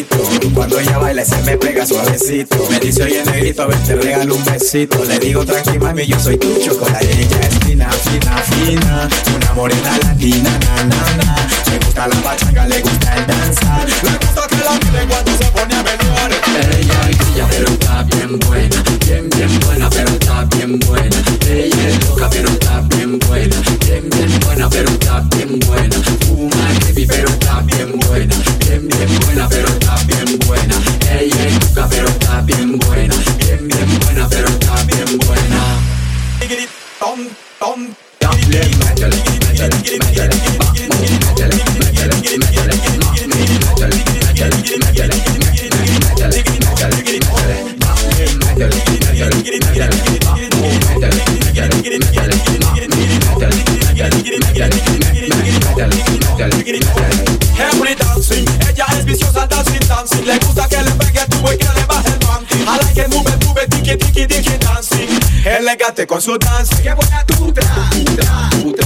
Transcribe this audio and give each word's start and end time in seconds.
bonito. 0.00 0.50
Cuando 0.54 0.78
ella 0.78 0.98
baila 0.98 1.24
se 1.24 1.40
me 1.42 1.56
pega 1.56 1.84
suavecito. 1.86 2.56
Me 2.70 2.78
dice, 2.80 3.02
oye 3.02 3.24
negrito, 3.24 3.62
a 3.62 3.66
ver, 3.66 3.78
te 3.78 3.94
regalo 3.96 4.34
un 4.34 4.44
besito. 4.44 5.04
Le 5.04 5.18
digo, 5.18 5.44
tranqui 5.44 5.78
mami, 5.78 6.06
yo 6.06 6.18
soy 6.18 6.36
tu 6.36 6.48
chocolate. 6.60 7.10
Ella 7.10 7.40
es 7.40 7.58
fina, 7.64 7.90
fina, 7.90 8.36
fina. 8.38 9.08
Una 9.36 9.52
morena 9.54 9.98
latina, 10.02 10.50
na, 10.50 10.84
na, 10.84 11.24
na. 11.24 11.36
Le 11.70 11.78
gusta 11.84 12.08
la 12.08 12.16
pachanga, 12.16 12.66
le 12.66 12.80
gusta 12.80 13.16
el 13.16 13.26
danzar. 13.26 13.88
La 14.02 14.21
Bien, 28.82 29.06
bien 29.06 29.20
buena, 29.20 29.48
pero 29.48 29.68
está 29.68 29.94
bien 30.06 30.38
buena. 30.44 30.74
Ella 31.08 31.46
es 31.46 31.68
loca, 31.68 31.88
pero 31.88 32.08
está 32.08 32.40
bien 32.40 32.78
buena. 32.78 33.14
Bien, 33.38 33.68
bien 33.68 33.98
buena, 34.00 34.28
pero 34.28 34.48
está 34.48 34.82
bien 34.82 35.18
buena. 35.18 35.78
Tom, 36.98 37.28
tom. 37.60 37.94
Dancing, 58.22 58.61
es 59.02 59.04
viciosa 59.04 59.46
dancing, 59.46 59.88
dancing. 59.88 60.24
Le 60.24 60.38
gusta 60.38 60.68
que 60.68 60.82
le 60.82 60.90
pegue 60.92 61.26
tu 61.26 61.52
y 61.52 61.58
que 61.58 61.68
le 61.74 61.84
baje 61.86 62.08
el 62.08 62.18
panty. 62.18 62.58
I 62.58 62.78
like 62.78 63.00
it, 63.00 63.08
move 63.08 63.24
move 63.46 63.66
tiki, 63.68 63.96
tiki, 63.96 64.26
tiki, 64.26 64.58
dancing. 64.58 65.08
Elegante 65.44 66.06
con 66.06 66.20
su 66.20 66.38
dance. 66.38 66.82
Qué 66.82 66.94
buena 66.94 67.24
tu 67.26 67.52
tra, 67.52 67.90
tra, 68.16 68.50
tra. 68.76 68.81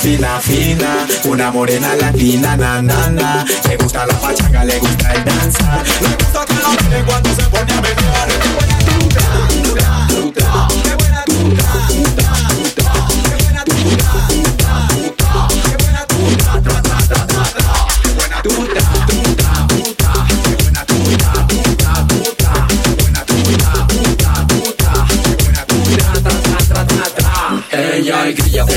Fina, 0.00 0.40
fina, 0.40 1.06
una 1.24 1.50
morena 1.50 1.94
latina, 1.96 2.56
na, 2.56 2.80
na, 2.80 3.10
na. 3.10 3.44
Le 3.68 3.76
gusta 3.76 4.06
la 4.06 4.14
pachanga, 4.14 4.64
le 4.64 4.78
gusta 4.78 5.12
el 5.12 5.24
danzar. 5.24 5.84
Le 6.00 6.16
gusta 6.16 6.44
que 6.46 6.54
la 6.54 7.04
cuando 7.04 7.34
se 7.34 7.42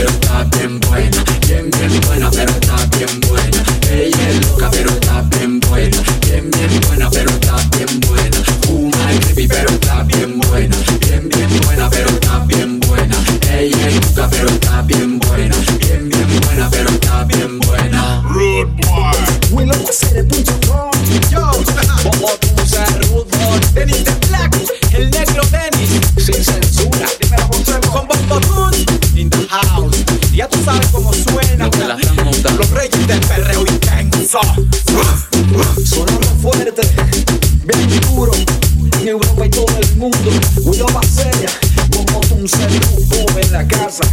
pero 0.03 0.11
está 0.11 0.43
bien 0.57 0.79
buena. 0.81 1.23
Bien, 1.47 1.69
bien 1.71 2.01
buena, 2.01 2.31
pero 2.31 2.51
está 2.51 2.75
bien 2.97 3.21
buena. 3.29 3.63
Ella 3.89 4.29
es 4.29 4.41
loca, 4.41 4.69
pero 4.71 4.89
está 4.89 5.21
bien 5.21 5.59
buena. 5.61 5.97
Bien, 6.21 6.51
bien 6.51 6.81
buena, 6.87 7.09
pero 7.09 7.29
está 7.29 7.55
bien 7.77 7.99
buena. 8.01 8.37
Fuma 8.67 8.97
heavy, 9.27 9.47
pero 9.47 9.69
está 9.69 10.03
bien 10.03 10.39
buena. 10.39 10.75
Bien, 10.99 11.29
bien 11.29 11.61
buena, 11.63 11.89
pero 11.89 12.09
está 12.09 12.39
bien 12.39 12.79
buena. 12.81 13.15
Ella 13.49 13.87
es 13.87 13.95
loca, 13.95 14.29
pero 14.29 14.49
está 14.49 14.81
bien 14.81 15.19
buena. 15.19 15.55
Bien, 15.79 16.09
bien 16.09 16.41
buena, 16.41 16.69
pero 16.69 16.89
está 16.89 17.23
bien 17.23 17.59
buena. 17.59 18.23
WillowCere.com 19.51 20.62
Yo, 20.62 20.62
intenso 34.33 34.65
Sonando 35.85 36.27
fuerte, 36.41 36.81
bien 37.65 38.01
duro, 38.15 38.31
en 38.99 39.07
Europa 39.07 39.45
y 39.45 39.49
todo 39.49 39.65
el 39.79 39.95
mundo. 39.97 40.31
Willow 40.63 40.87
Baselia, 40.91 41.49
como 41.95 42.19
un 42.35 42.45
grupo 42.45 43.39
en 43.39 43.51
la 43.51 43.67
casa. 43.67 44.03